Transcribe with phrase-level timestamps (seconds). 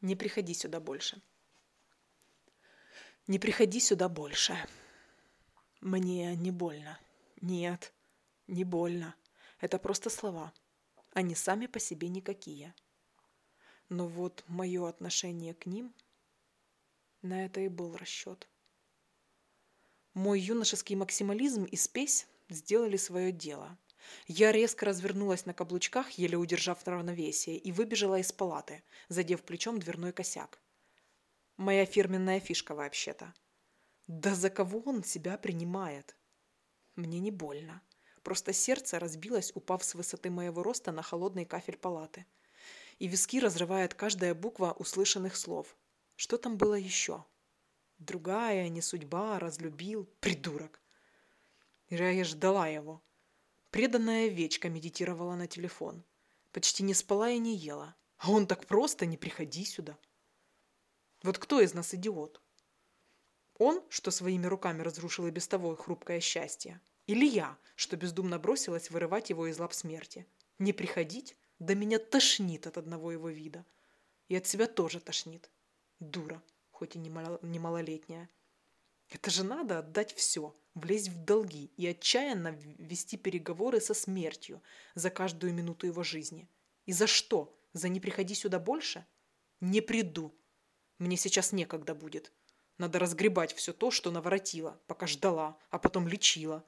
[0.00, 1.20] Не приходи сюда больше.
[3.26, 4.56] Не приходи сюда больше.
[5.80, 6.98] Мне не больно.
[7.40, 7.92] Нет,
[8.46, 9.14] не больно.
[9.60, 10.52] Это просто слова.
[11.12, 12.74] Они сами по себе никакие.
[13.88, 15.92] Но вот мое отношение к ним,
[17.22, 18.48] на это и был расчет.
[20.14, 23.76] Мой юношеский максимализм и спесь сделали свое дело.
[24.26, 30.12] Я резко развернулась на каблучках, еле удержав равновесие, и выбежала из палаты, задев плечом дверной
[30.12, 30.60] косяк.
[31.56, 33.34] Моя фирменная фишка вообще-то.
[34.06, 36.16] Да за кого он себя принимает?
[36.94, 37.82] Мне не больно.
[38.22, 42.26] Просто сердце разбилось, упав с высоты моего роста на холодный кафель палаты.
[42.98, 45.76] И виски разрывает каждая буква услышанных слов.
[46.16, 47.24] Что там было еще?
[47.98, 50.80] Другая, не судьба, разлюбил, придурок.
[51.90, 53.02] Я ждала его.
[53.70, 56.02] Преданная овечка медитировала на телефон.
[56.52, 57.94] Почти не спала и не ела.
[58.16, 59.98] А он так просто не приходи сюда.
[61.22, 62.40] Вот кто из нас идиот?
[63.58, 66.80] Он, что своими руками разрушил и без того хрупкое счастье?
[67.06, 70.26] Или я, что бездумно бросилась вырывать его из лап смерти?
[70.58, 71.36] Не приходить?
[71.58, 73.66] Да меня тошнит от одного его вида.
[74.28, 75.50] И от себя тоже тошнит.
[76.00, 78.30] Дура, хоть и не малолетняя.
[79.10, 82.48] Это же надо отдать все, влезть в долги и отчаянно
[82.78, 84.62] вести переговоры со смертью
[84.94, 86.48] за каждую минуту его жизни.
[86.86, 87.56] И за что?
[87.72, 89.06] За не приходи сюда больше?
[89.60, 90.34] Не приду.
[90.98, 92.32] Мне сейчас некогда будет.
[92.78, 96.64] Надо разгребать все то, что наворотила, пока ждала, а потом лечила.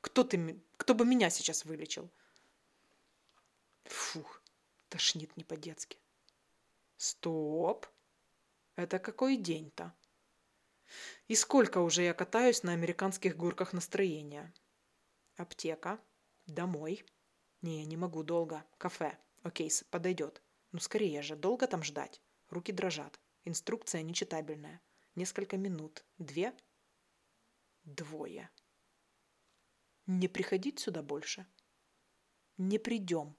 [0.00, 2.10] Кто ты, кто бы меня сейчас вылечил?
[3.84, 4.42] Фух,
[4.88, 5.98] тошнит не по-детски.
[6.96, 7.86] Стоп.
[8.76, 9.94] Это какой день-то?
[11.28, 14.52] И сколько уже я катаюсь на американских горках настроения?
[15.36, 16.00] Аптека.
[16.46, 17.04] Домой.
[17.60, 18.64] Не, не могу долго.
[18.78, 19.18] Кафе.
[19.42, 20.42] Окей, подойдет.
[20.72, 22.22] Ну скорее же, долго там ждать?
[22.48, 23.20] Руки дрожат.
[23.44, 24.80] Инструкция нечитабельная.
[25.14, 26.04] Несколько минут.
[26.18, 26.54] Две?
[27.84, 28.50] Двое.
[30.06, 31.46] Не приходить сюда больше?
[32.56, 33.36] Не придем.